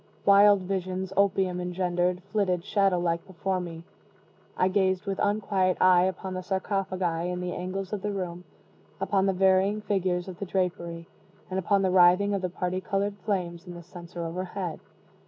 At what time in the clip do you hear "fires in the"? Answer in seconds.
13.27-13.83